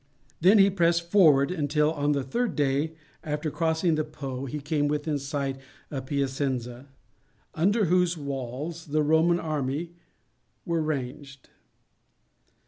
[0.39, 4.87] Then he pressed forward until on the third day after crossing the Po he came
[4.87, 5.59] within sight
[5.91, 6.87] of Piacenza,
[7.53, 9.93] under whose walls the Roman army
[10.65, 11.49] were ranged.